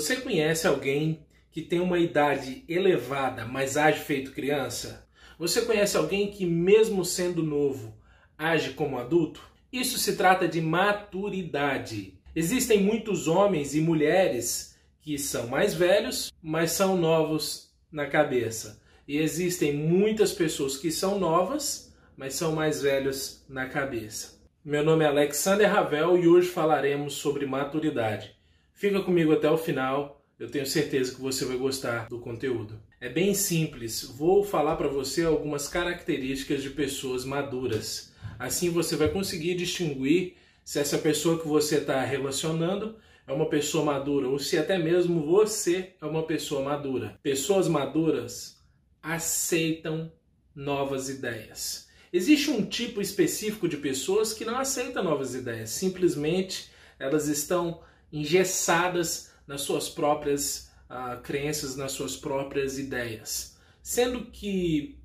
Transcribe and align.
Você 0.00 0.16
conhece 0.16 0.66
alguém 0.66 1.26
que 1.52 1.60
tem 1.60 1.78
uma 1.78 1.98
idade 1.98 2.64
elevada, 2.66 3.44
mas 3.44 3.76
age 3.76 4.00
feito 4.00 4.32
criança? 4.32 5.06
Você 5.38 5.60
conhece 5.60 5.94
alguém 5.94 6.30
que, 6.30 6.46
mesmo 6.46 7.04
sendo 7.04 7.42
novo, 7.42 7.94
age 8.38 8.70
como 8.70 8.98
adulto? 8.98 9.42
Isso 9.70 9.98
se 9.98 10.16
trata 10.16 10.48
de 10.48 10.58
maturidade. 10.58 12.18
Existem 12.34 12.82
muitos 12.82 13.28
homens 13.28 13.74
e 13.74 13.80
mulheres 13.82 14.74
que 15.02 15.18
são 15.18 15.48
mais 15.48 15.74
velhos, 15.74 16.32
mas 16.42 16.72
são 16.72 16.96
novos 16.96 17.70
na 17.92 18.06
cabeça. 18.06 18.80
E 19.06 19.18
existem 19.18 19.74
muitas 19.74 20.32
pessoas 20.32 20.78
que 20.78 20.90
são 20.90 21.18
novas, 21.18 21.94
mas 22.16 22.32
são 22.32 22.52
mais 22.52 22.80
velhos 22.80 23.44
na 23.46 23.66
cabeça. 23.66 24.40
Meu 24.64 24.82
nome 24.82 25.04
é 25.04 25.08
Alexander 25.08 25.70
Ravel 25.70 26.16
e 26.16 26.26
hoje 26.26 26.48
falaremos 26.48 27.12
sobre 27.12 27.44
maturidade. 27.44 28.39
Fica 28.80 29.02
comigo 29.02 29.30
até 29.30 29.50
o 29.50 29.58
final, 29.58 30.24
eu 30.38 30.50
tenho 30.50 30.64
certeza 30.64 31.14
que 31.14 31.20
você 31.20 31.44
vai 31.44 31.58
gostar 31.58 32.08
do 32.08 32.18
conteúdo. 32.18 32.80
É 32.98 33.10
bem 33.10 33.34
simples, 33.34 34.02
vou 34.02 34.42
falar 34.42 34.76
para 34.76 34.88
você 34.88 35.22
algumas 35.22 35.68
características 35.68 36.62
de 36.62 36.70
pessoas 36.70 37.22
maduras. 37.22 38.14
Assim 38.38 38.70
você 38.70 38.96
vai 38.96 39.10
conseguir 39.10 39.54
distinguir 39.54 40.38
se 40.64 40.78
essa 40.78 40.96
pessoa 40.96 41.38
que 41.38 41.46
você 41.46 41.76
está 41.76 42.02
relacionando 42.02 42.96
é 43.26 43.32
uma 43.34 43.50
pessoa 43.50 43.84
madura 43.84 44.30
ou 44.30 44.38
se 44.38 44.56
até 44.56 44.78
mesmo 44.78 45.26
você 45.26 45.92
é 46.00 46.06
uma 46.06 46.22
pessoa 46.22 46.62
madura. 46.62 47.18
Pessoas 47.22 47.68
maduras 47.68 48.64
aceitam 49.02 50.10
novas 50.54 51.10
ideias. 51.10 51.86
Existe 52.10 52.50
um 52.50 52.64
tipo 52.64 53.02
específico 53.02 53.68
de 53.68 53.76
pessoas 53.76 54.32
que 54.32 54.46
não 54.46 54.58
aceitam 54.58 55.04
novas 55.04 55.34
ideias, 55.34 55.68
simplesmente 55.68 56.70
elas 56.98 57.28
estão 57.28 57.82
engessadas 58.12 59.32
nas 59.46 59.62
suas 59.62 59.88
próprias 59.88 60.70
uh, 60.88 61.20
crenças, 61.22 61.76
nas 61.76 61.92
suas 61.92 62.16
próprias 62.16 62.78
ideias. 62.78 63.56
Sendo 63.82 64.26
que 64.26 64.98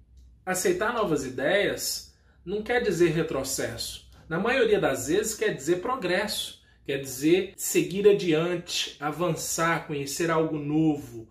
aceitar 0.46 0.94
novas 0.94 1.26
ideias 1.26 2.14
não 2.46 2.62
quer 2.62 2.82
dizer 2.82 3.12
retrocesso. 3.12 4.08
Na 4.30 4.40
maioria 4.40 4.80
das 4.80 5.08
vezes 5.08 5.36
quer 5.36 5.54
dizer 5.54 5.82
progresso, 5.82 6.62
quer 6.86 7.00
dizer 7.00 7.54
seguir 7.56 8.08
adiante, 8.08 8.96
avançar, 9.00 9.88
conhecer 9.88 10.30
algo 10.30 10.58
novo. 10.58 11.28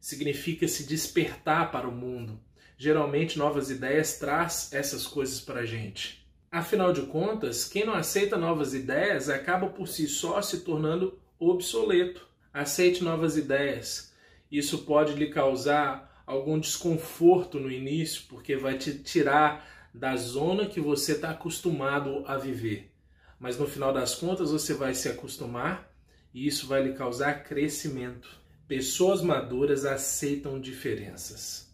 Significa 0.00 0.66
se 0.66 0.84
despertar 0.84 1.70
para 1.70 1.88
o 1.88 1.92
mundo. 1.92 2.40
Geralmente 2.76 3.38
novas 3.38 3.70
ideias 3.70 4.18
traz 4.18 4.72
essas 4.72 5.06
coisas 5.06 5.40
para 5.40 5.60
a 5.60 5.66
gente. 5.66 6.25
Afinal 6.50 6.92
de 6.92 7.02
contas, 7.02 7.64
quem 7.64 7.84
não 7.84 7.94
aceita 7.94 8.36
novas 8.36 8.72
ideias 8.72 9.28
acaba 9.28 9.68
por 9.68 9.88
si 9.88 10.06
só 10.06 10.40
se 10.40 10.60
tornando 10.60 11.18
obsoleto. 11.38 12.26
Aceite 12.52 13.04
novas 13.04 13.36
ideias. 13.36 14.12
Isso 14.50 14.78
pode 14.84 15.14
lhe 15.14 15.28
causar 15.28 16.22
algum 16.26 16.58
desconforto 16.58 17.60
no 17.60 17.70
início, 17.70 18.24
porque 18.28 18.56
vai 18.56 18.78
te 18.78 18.98
tirar 18.98 19.66
da 19.92 20.16
zona 20.16 20.66
que 20.66 20.80
você 20.80 21.12
está 21.12 21.30
acostumado 21.30 22.24
a 22.26 22.36
viver. 22.36 22.92
Mas 23.38 23.58
no 23.58 23.66
final 23.66 23.92
das 23.92 24.14
contas 24.14 24.50
você 24.50 24.74
vai 24.74 24.94
se 24.94 25.08
acostumar 25.08 25.90
e 26.32 26.46
isso 26.46 26.66
vai 26.66 26.82
lhe 26.82 26.94
causar 26.94 27.44
crescimento. 27.44 28.28
Pessoas 28.66 29.22
maduras 29.22 29.84
aceitam 29.84 30.60
diferenças. 30.60 31.72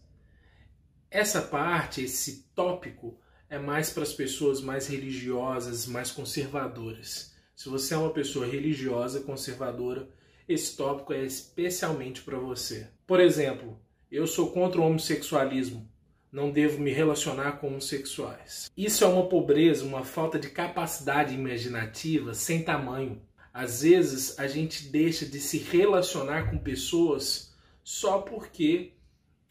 Essa 1.09 1.41
parte, 1.41 2.03
esse 2.03 2.45
tópico, 2.55 3.17
é 3.49 3.59
mais 3.59 3.89
para 3.89 4.03
as 4.03 4.13
pessoas 4.13 4.61
mais 4.61 4.87
religiosas, 4.87 5.85
mais 5.85 6.11
conservadoras. 6.11 7.33
Se 7.55 7.69
você 7.69 7.93
é 7.93 7.97
uma 7.97 8.11
pessoa 8.11 8.45
religiosa, 8.45 9.21
conservadora, 9.21 10.09
esse 10.47 10.75
tópico 10.75 11.13
é 11.13 11.23
especialmente 11.23 12.21
para 12.21 12.37
você. 12.37 12.87
Por 13.05 13.19
exemplo, 13.19 13.79
eu 14.11 14.27
sou 14.27 14.51
contra 14.51 14.81
o 14.81 14.85
homossexualismo. 14.85 15.89
Não 16.31 16.51
devo 16.51 16.81
me 16.81 16.91
relacionar 16.91 17.53
com 17.53 17.67
homossexuais. 17.67 18.71
Isso 18.75 19.03
é 19.03 19.07
uma 19.07 19.27
pobreza, 19.27 19.85
uma 19.85 20.03
falta 20.03 20.39
de 20.39 20.49
capacidade 20.49 21.33
imaginativa 21.33 22.33
sem 22.33 22.63
tamanho. 22.63 23.21
Às 23.53 23.83
vezes 23.83 24.39
a 24.39 24.47
gente 24.47 24.87
deixa 24.89 25.27
de 25.27 25.39
se 25.39 25.59
relacionar 25.59 26.49
com 26.49 26.57
pessoas 26.57 27.53
só 27.83 28.19
porque 28.19 28.93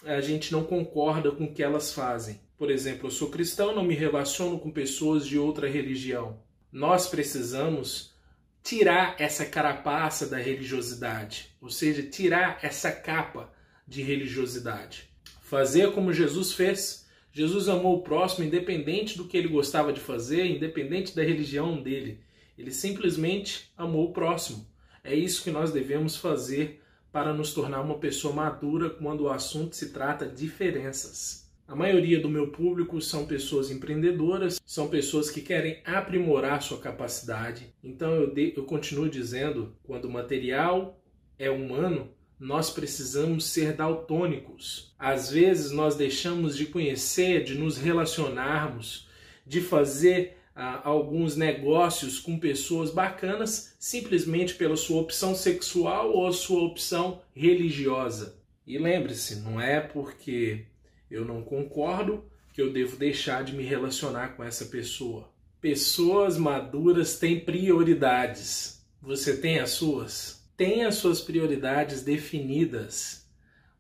a 0.05 0.21
gente 0.21 0.51
não 0.51 0.65
concorda 0.65 1.31
com 1.31 1.45
o 1.45 1.55
que 1.55 1.63
elas 1.63 1.93
fazem. 1.93 2.41
Por 2.63 2.71
exemplo, 2.71 3.09
eu 3.09 3.11
sou 3.11 3.29
cristão, 3.29 3.75
não 3.75 3.83
me 3.83 3.93
relaciono 3.93 4.57
com 4.57 4.71
pessoas 4.71 5.27
de 5.27 5.37
outra 5.37 5.69
religião. 5.69 6.39
Nós 6.71 7.09
precisamos 7.09 8.15
tirar 8.63 9.17
essa 9.19 9.45
carapaça 9.45 10.29
da 10.29 10.37
religiosidade, 10.37 11.49
ou 11.61 11.69
seja, 11.69 12.05
tirar 12.05 12.61
essa 12.63 12.93
capa 12.93 13.53
de 13.85 14.01
religiosidade. 14.01 15.11
Fazer 15.41 15.91
como 15.91 16.13
Jesus 16.13 16.53
fez. 16.53 17.05
Jesus 17.33 17.69
amou 17.69 17.97
o 17.97 18.03
próximo 18.03 18.45
independente 18.45 19.19
do 19.19 19.27
que 19.27 19.37
ele 19.37 19.49
gostava 19.49 19.93
de 19.93 19.99
fazer, 19.99 20.47
independente 20.47 21.17
da 21.17 21.25
religião 21.25 21.83
dele. 21.83 22.21
Ele 22.57 22.71
simplesmente 22.71 23.73
amou 23.77 24.11
o 24.11 24.13
próximo. 24.13 24.65
É 25.03 25.13
isso 25.13 25.43
que 25.43 25.51
nós 25.51 25.73
devemos 25.73 26.15
fazer 26.15 26.81
para 27.11 27.35
nos 27.35 27.53
tornar 27.53 27.81
uma 27.81 27.99
pessoa 27.99 28.33
madura 28.33 28.89
quando 28.89 29.23
o 29.23 29.31
assunto 29.31 29.75
se 29.75 29.93
trata 29.93 30.29
de 30.29 30.37
diferenças. 30.37 31.42
A 31.67 31.75
maioria 31.75 32.21
do 32.21 32.29
meu 32.29 32.49
público 32.49 33.01
são 33.01 33.25
pessoas 33.25 33.71
empreendedoras, 33.71 34.61
são 34.67 34.89
pessoas 34.89 35.31
que 35.31 35.41
querem 35.41 35.81
aprimorar 35.85 36.63
sua 36.63 36.79
capacidade. 36.79 37.73
Então 37.83 38.15
eu, 38.15 38.33
de, 38.33 38.53
eu 38.57 38.65
continuo 38.65 39.09
dizendo, 39.09 39.75
quando 39.83 40.07
o 40.07 40.11
material 40.11 41.01
é 41.39 41.49
humano, 41.49 42.11
nós 42.39 42.71
precisamos 42.71 43.47
ser 43.47 43.73
daltônicos. 43.75 44.93
Às 44.99 45.31
vezes 45.31 45.71
nós 45.71 45.95
deixamos 45.95 46.57
de 46.57 46.67
conhecer, 46.67 47.45
de 47.45 47.55
nos 47.55 47.79
relacionarmos, 47.79 49.09
de 49.47 49.61
fazer 49.61 50.37
ah, 50.55 50.81
alguns 50.85 51.37
negócios 51.37 52.19
com 52.19 52.39
pessoas 52.39 52.91
bacanas 52.91 53.75
simplesmente 53.79 54.55
pela 54.55 54.77
sua 54.77 55.01
opção 55.01 55.35
sexual 55.35 56.13
ou 56.13 56.33
sua 56.33 56.63
opção 56.63 57.23
religiosa. 57.35 58.37
E 58.67 58.77
lembre-se, 58.77 59.37
não 59.37 59.61
é 59.61 59.81
porque 59.81 60.67
eu 61.13 61.27
não 61.27 61.43
concordo 61.43 62.25
que 62.55 62.63
eu 62.63 62.73
devo 62.73 62.97
deixar 62.97 63.45
de 63.45 63.55
me 63.55 63.63
relacionar 63.63 64.29
com 64.29 64.43
essa 64.43 64.65
pessoa. 64.65 65.29
Pessoas 65.61 66.39
maduras 66.39 67.19
têm 67.19 67.39
prioridades. 67.39 68.83
Você 69.01 69.37
tem 69.37 69.61
as 69.61 69.71
suas? 69.71 70.43
Tem 70.57 70.85
as 70.85 70.95
suas 70.95 71.21
prioridades 71.21 72.03
definidas. 72.03 73.29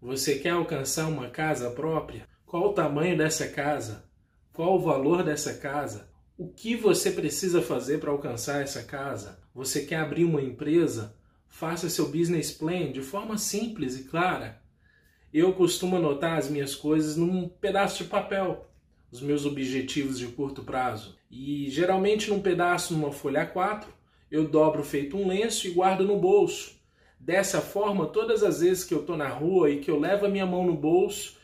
Você 0.00 0.38
quer 0.38 0.50
alcançar 0.50 1.08
uma 1.08 1.30
casa 1.30 1.70
própria? 1.70 2.28
Qual 2.44 2.70
o 2.70 2.72
tamanho 2.74 3.16
dessa 3.16 3.48
casa? 3.48 4.04
Qual 4.52 4.76
o 4.76 4.82
valor 4.82 5.22
dessa 5.22 5.54
casa? 5.54 6.10
O 6.36 6.48
que 6.48 6.76
você 6.76 7.10
precisa 7.10 7.62
fazer 7.62 7.98
para 7.98 8.10
alcançar 8.10 8.62
essa 8.62 8.82
casa? 8.82 9.38
Você 9.54 9.86
quer 9.86 9.96
abrir 9.96 10.24
uma 10.24 10.42
empresa? 10.42 11.16
Faça 11.48 11.88
seu 11.88 12.08
business 12.08 12.50
plan 12.50 12.92
de 12.92 13.00
forma 13.00 13.38
simples 13.38 13.98
e 13.98 14.04
clara 14.04 14.61
eu 15.32 15.52
costumo 15.52 15.96
anotar 15.96 16.36
as 16.36 16.50
minhas 16.50 16.74
coisas 16.74 17.16
num 17.16 17.48
pedaço 17.48 18.02
de 18.02 18.10
papel, 18.10 18.68
os 19.10 19.20
meus 19.20 19.46
objetivos 19.46 20.18
de 20.18 20.26
curto 20.26 20.62
prazo. 20.62 21.16
E 21.30 21.70
geralmente 21.70 22.30
num 22.30 22.40
pedaço, 22.40 22.92
numa 22.92 23.12
folha 23.12 23.50
A4, 23.50 23.84
eu 24.30 24.46
dobro 24.46 24.82
feito 24.82 25.16
um 25.16 25.28
lenço 25.28 25.66
e 25.66 25.70
guardo 25.70 26.04
no 26.04 26.18
bolso. 26.18 26.80
Dessa 27.18 27.60
forma, 27.60 28.06
todas 28.06 28.42
as 28.42 28.60
vezes 28.60 28.84
que 28.84 28.92
eu 28.92 29.00
estou 29.00 29.16
na 29.16 29.28
rua 29.28 29.70
e 29.70 29.80
que 29.80 29.90
eu 29.90 29.98
levo 29.98 30.26
a 30.26 30.28
minha 30.28 30.44
mão 30.44 30.66
no 30.66 30.74
bolso, 30.74 31.38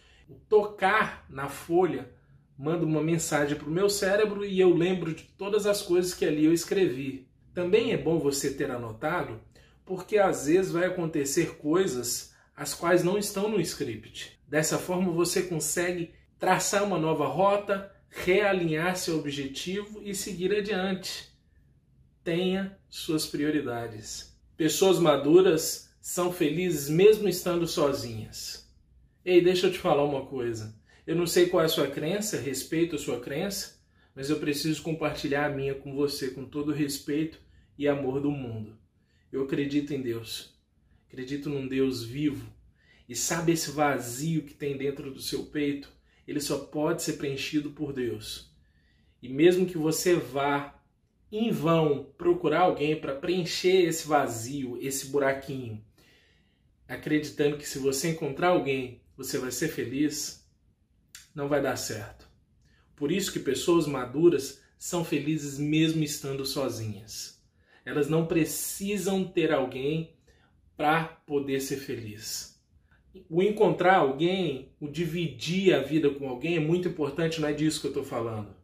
tocar 0.49 1.25
na 1.31 1.49
folha 1.49 2.11
manda 2.59 2.85
uma 2.85 3.01
mensagem 3.01 3.57
para 3.57 3.69
o 3.69 3.73
meu 3.73 3.89
cérebro 3.89 4.45
e 4.45 4.59
eu 4.59 4.75
lembro 4.75 5.15
de 5.15 5.23
todas 5.23 5.65
as 5.65 5.81
coisas 5.81 6.13
que 6.13 6.25
ali 6.25 6.45
eu 6.45 6.53
escrevi. 6.53 7.29
Também 7.55 7.93
é 7.93 7.97
bom 7.97 8.19
você 8.19 8.53
ter 8.53 8.71
anotado, 8.71 9.41
porque 9.87 10.19
às 10.19 10.47
vezes 10.47 10.73
vai 10.73 10.87
acontecer 10.87 11.57
coisas 11.57 12.35
as 12.59 12.75
quais 12.75 13.05
não 13.05 13.17
estão 13.17 13.49
no 13.49 13.61
script. 13.61 14.37
Dessa 14.49 14.79
forma 14.79 15.13
você 15.13 15.43
consegue 15.43 16.11
traçar 16.41 16.83
uma 16.83 16.99
nova 16.99 17.29
rota, 17.29 17.89
realinhar 18.11 18.97
seu 18.97 19.17
objetivo 19.17 20.03
e 20.03 20.13
seguir 20.13 20.53
adiante. 20.53 21.33
Tenha 22.25 22.77
suas 22.91 23.27
prioridades. 23.27 24.37
Pessoas 24.57 24.99
maduras 24.99 25.95
são 26.01 26.33
felizes 26.33 26.91
mesmo 26.91 27.29
estando 27.29 27.65
sozinhas. 27.65 28.69
Ei, 29.25 29.41
deixa 29.41 29.69
eu 29.69 29.73
te 29.73 29.79
falar 29.79 30.03
uma 30.03 30.27
coisa. 30.27 30.75
Eu 31.07 31.15
não 31.15 31.29
sei 31.29 31.47
qual 31.47 31.63
é 31.63 31.67
a 31.67 31.69
sua 31.69 31.87
crença, 31.87 32.41
respeito 32.41 32.97
a 32.97 32.99
sua 32.99 33.21
crença, 33.21 33.81
mas 34.17 34.31
eu 34.31 34.41
preciso 34.41 34.83
compartilhar 34.83 35.47
a 35.47 35.55
minha 35.55 35.77
com 35.77 35.95
você 35.95 36.33
com 36.33 36.45
todo 36.45 36.73
o 36.73 36.75
respeito 36.75 37.39
e 37.79 37.87
amor 37.87 38.21
do 38.21 38.33
mundo. 38.33 38.77
Eu 39.31 39.45
acredito 39.45 39.95
em 39.95 40.03
Deus. 40.03 40.58
Acredito 41.09 41.49
num 41.49 41.67
Deus 41.67 42.05
vivo. 42.05 42.53
E 43.09 43.17
sabe 43.17 43.53
esse 43.53 43.71
vazio 43.71 44.43
que 44.43 44.55
tem 44.55 44.77
dentro 44.77 45.11
do 45.11 45.21
seu 45.21 45.47
peito? 45.47 45.91
Ele 46.27 46.41
só 46.41 46.59
pode 46.59 47.03
ser 47.03 47.15
preenchido 47.15 47.71
por 47.71 47.93
Deus. 47.93 48.55
E 49.21 49.29
mesmo 49.29 49.67
que 49.67 49.79
você 49.79 50.15
vá 50.15 50.79
em 51.33 51.51
vão 51.51 52.13
procurar 52.17 52.61
alguém 52.61 53.01
para 53.01 53.15
preencher 53.15 53.83
esse 53.87 54.07
vazio, 54.07 54.79
esse 54.81 55.07
buraquinho, 55.07 55.85
acreditando 56.87 57.57
que 57.59 57.69
se 57.69 57.79
você 57.79 58.11
encontrar 58.11 58.49
alguém, 58.49 59.03
você 59.17 59.39
vai 59.39 59.51
ser 59.51 59.69
feliz, 59.69 60.47
não 61.35 61.49
vai 61.49 61.61
dar 61.61 61.77
certo. 61.77 62.29
Por 62.95 63.13
isso 63.13 63.33
que 63.33 63.41
pessoas 63.41 63.87
maduras 63.87 64.63
são 64.79 65.05
felizes 65.05 65.59
mesmo 65.59 66.03
estando 66.03 66.45
sozinhas. 66.45 67.43
Elas 67.85 68.09
não 68.09 68.27
precisam 68.27 69.25
ter 69.25 69.53
alguém 69.53 70.18
para 70.79 71.03
poder 71.27 71.61
ser 71.61 71.79
feliz. 71.79 72.57
O 73.29 73.43
encontrar 73.43 73.97
alguém, 73.97 74.73
o 74.79 74.87
dividir 74.87 75.75
a 75.75 75.81
vida 75.81 76.09
com 76.09 76.29
alguém 76.29 76.57
é 76.57 76.61
muito 76.61 76.87
importante, 76.87 77.41
não 77.41 77.49
é 77.49 77.53
disso 77.53 77.81
que 77.81 77.89
eu 77.89 77.91
estou 77.91 78.05
falando. 78.05 78.55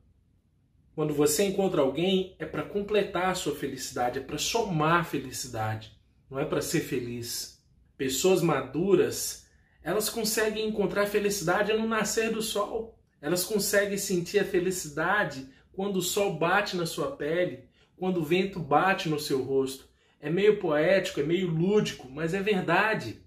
Quando 0.94 1.12
você 1.12 1.42
encontra 1.42 1.80
alguém, 1.80 2.36
é 2.38 2.46
para 2.46 2.62
completar 2.62 3.30
a 3.30 3.34
sua 3.34 3.56
felicidade, 3.56 4.20
é 4.20 4.22
para 4.22 4.38
somar 4.38 5.04
felicidade, 5.04 5.90
não 6.30 6.38
é 6.38 6.44
para 6.44 6.62
ser 6.62 6.82
feliz. 6.82 7.60
Pessoas 7.96 8.40
maduras, 8.42 9.48
elas 9.82 10.08
conseguem 10.08 10.68
encontrar 10.68 11.06
felicidade 11.06 11.72
no 11.72 11.88
nascer 11.88 12.30
do 12.30 12.42
sol. 12.42 12.96
Elas 13.20 13.42
conseguem 13.42 13.98
sentir 13.98 14.38
a 14.38 14.44
felicidade 14.44 15.48
quando 15.72 15.96
o 15.96 16.02
sol 16.02 16.38
bate 16.38 16.76
na 16.76 16.86
sua 16.86 17.16
pele, 17.16 17.64
quando 17.96 18.20
o 18.20 18.24
vento 18.24 18.60
bate 18.60 19.08
no 19.08 19.18
seu 19.18 19.42
rosto. 19.42 19.92
É 20.24 20.30
meio 20.30 20.58
poético, 20.58 21.20
é 21.20 21.22
meio 21.22 21.50
lúdico, 21.50 22.08
mas 22.10 22.32
é 22.32 22.40
verdade. 22.40 23.18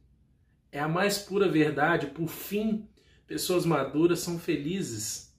É 0.72 0.80
a 0.80 0.88
mais 0.88 1.20
pura 1.20 1.48
verdade. 1.48 2.08
Por 2.08 2.28
fim, 2.28 2.90
pessoas 3.28 3.68
maduras 3.68 4.18
são 4.18 4.40
felizes 4.40 5.32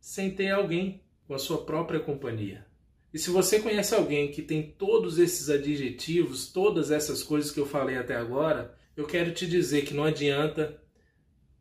sem 0.00 0.32
ter 0.32 0.50
alguém 0.50 1.00
com 1.24 1.32
a 1.32 1.38
sua 1.38 1.64
própria 1.64 2.00
companhia. 2.00 2.66
E 3.14 3.20
se 3.20 3.30
você 3.30 3.60
conhece 3.60 3.94
alguém 3.94 4.32
que 4.32 4.42
tem 4.42 4.74
todos 4.76 5.20
esses 5.20 5.48
adjetivos, 5.48 6.48
todas 6.48 6.90
essas 6.90 7.22
coisas 7.22 7.52
que 7.52 7.60
eu 7.60 7.66
falei 7.66 7.96
até 7.96 8.16
agora, 8.16 8.76
eu 8.96 9.06
quero 9.06 9.32
te 9.32 9.46
dizer 9.46 9.84
que 9.84 9.94
não 9.94 10.02
adianta 10.02 10.76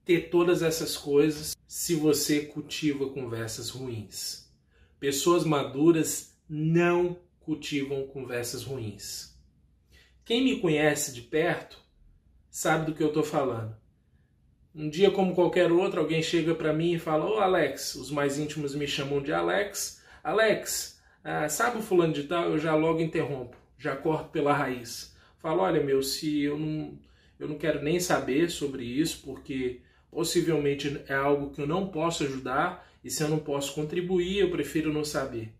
ter 0.03 0.31
todas 0.31 0.63
essas 0.63 0.97
coisas 0.97 1.56
se 1.68 1.94
você 1.94 2.39
cultiva 2.45 3.09
conversas 3.09 3.69
ruins. 3.69 4.51
Pessoas 5.00 5.44
maduras 5.44 6.36
não 6.50 7.19
cultivam 7.42 8.07
conversas 8.07 8.63
ruins. 8.63 9.34
Quem 10.25 10.44
me 10.44 10.60
conhece 10.60 11.13
de 11.13 11.22
perto 11.22 11.77
sabe 12.50 12.88
do 12.88 12.95
que 12.95 13.04
eu 13.04 13.10
estou 13.10 13.22
falando. 13.22 13.77
Um 14.74 14.89
dia, 14.89 15.12
como 15.12 15.36
qualquer 15.36 15.72
outro, 15.72 16.00
alguém 16.00 16.24
chega 16.24 16.56
para 16.56 16.74
mim 16.74 16.94
e 16.94 17.00
fala: 17.00 17.30
Ô 17.30 17.38
Alex, 17.38 17.94
os 17.94 18.10
mais 18.10 18.39
íntimos 18.39 18.74
me 18.74 18.88
chamam 18.88 19.22
de 19.22 19.31
Alex. 19.31 20.01
Alex, 20.24 21.00
ah, 21.24 21.48
sabe 21.48 21.77
o 21.77 21.81
fulano 21.83 22.12
de 22.12 22.24
tal? 22.24 22.45
Eu 22.45 22.57
já 22.57 22.74
logo 22.74 23.00
interrompo, 23.01 23.56
já 23.77 23.95
corto 23.95 24.30
pela 24.31 24.51
raiz. 24.51 25.16
Falo: 25.38 25.62
olha, 25.62 25.83
meu, 25.83 26.01
se 26.01 26.42
eu 26.42 26.57
não, 26.57 26.98
eu 27.39 27.48
não 27.48 27.60
quero 27.60 27.83
nem 27.83 28.00
saber 28.00 28.50
sobre 28.50 28.83
isso, 28.83 29.21
porque 29.24 29.81
possivelmente 30.10 31.04
é 31.07 31.13
algo 31.13 31.51
que 31.51 31.62
eu 31.62 31.68
não 31.68 31.89
posso 31.89 32.24
ajudar 32.24 32.89
e 33.04 33.12
se 33.12 33.21
eu 33.21 33.30
não 33.30 33.38
posso 33.38 33.75
contribuir, 33.75 34.39
eu 34.39 34.50
prefiro 34.50 34.92
não 34.92 35.06
saber. 35.06 35.54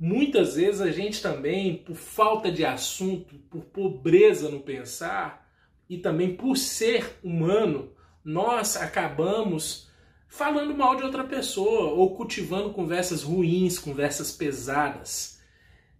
Muitas 0.00 0.54
vezes 0.54 0.80
a 0.80 0.92
gente 0.92 1.20
também, 1.20 1.76
por 1.76 1.96
falta 1.96 2.52
de 2.52 2.64
assunto, 2.64 3.34
por 3.50 3.64
pobreza 3.64 4.48
no 4.48 4.60
pensar 4.60 5.50
e 5.90 5.98
também 5.98 6.36
por 6.36 6.56
ser 6.56 7.18
humano, 7.22 7.90
nós 8.24 8.76
acabamos 8.76 9.88
falando 10.28 10.76
mal 10.76 10.94
de 10.94 11.02
outra 11.02 11.24
pessoa 11.24 11.94
ou 11.94 12.14
cultivando 12.14 12.70
conversas 12.70 13.24
ruins, 13.24 13.76
conversas 13.76 14.30
pesadas. 14.30 15.40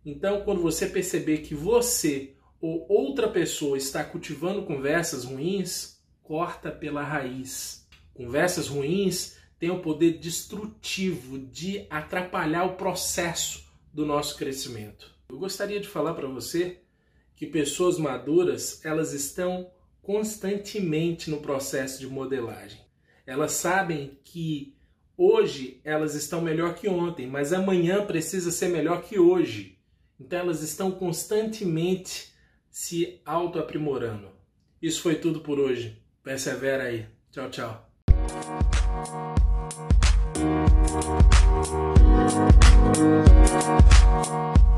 Então, 0.06 0.42
quando 0.42 0.62
você 0.62 0.86
perceber 0.86 1.38
que 1.38 1.54
você 1.54 2.36
ou 2.60 2.86
outra 2.88 3.28
pessoa 3.28 3.76
está 3.76 4.04
cultivando 4.04 4.62
conversas 4.62 5.24
ruins, 5.24 6.00
corta 6.22 6.70
pela 6.70 7.02
raiz. 7.02 7.84
Conversas 8.14 8.68
ruins 8.68 9.36
têm 9.58 9.70
o 9.70 9.80
poder 9.80 10.18
destrutivo 10.18 11.38
de 11.38 11.84
atrapalhar 11.90 12.64
o 12.64 12.76
processo 12.76 13.67
do 13.92 14.06
nosso 14.06 14.36
crescimento. 14.36 15.14
Eu 15.28 15.38
gostaria 15.38 15.80
de 15.80 15.88
falar 15.88 16.14
para 16.14 16.28
você 16.28 16.80
que 17.36 17.46
pessoas 17.46 17.98
maduras, 17.98 18.84
elas 18.84 19.12
estão 19.12 19.70
constantemente 20.02 21.30
no 21.30 21.40
processo 21.40 22.00
de 22.00 22.06
modelagem. 22.06 22.80
Elas 23.26 23.52
sabem 23.52 24.18
que 24.24 24.74
hoje 25.16 25.80
elas 25.84 26.14
estão 26.14 26.40
melhor 26.40 26.74
que 26.74 26.88
ontem, 26.88 27.26
mas 27.26 27.52
amanhã 27.52 28.06
precisa 28.06 28.50
ser 28.50 28.68
melhor 28.68 29.02
que 29.02 29.18
hoje. 29.18 29.78
Então 30.18 30.38
elas 30.38 30.62
estão 30.62 30.90
constantemente 30.90 32.32
se 32.70 33.20
auto-aprimorando. 33.24 34.30
Isso 34.80 35.02
foi 35.02 35.16
tudo 35.16 35.40
por 35.40 35.58
hoje. 35.60 36.02
Persevera 36.22 36.84
aí. 36.84 37.06
Tchau, 37.30 37.50
tchau. 37.50 37.88
Thank 40.90 41.98
you. 44.28 44.77